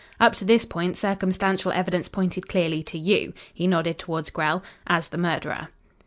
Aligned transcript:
Up 0.19 0.33
to 0.37 0.45
this 0.45 0.65
point, 0.65 0.97
circumstantial 0.97 1.71
evidence 1.73 2.09
pointed 2.09 2.47
clearly 2.47 2.81
to 2.85 2.97
you" 2.97 3.33
he 3.53 3.67
nodded 3.67 3.99
towards 3.99 4.31
Grell 4.31 4.63
"as 4.87 5.09
the 5.09 5.17
murderer. 5.19 5.67